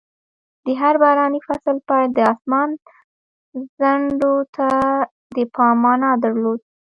[0.65, 2.69] د هر باراني فصل پیل د اسمان
[3.77, 4.69] ځنډو ته
[5.35, 6.59] د پام مانا درلود.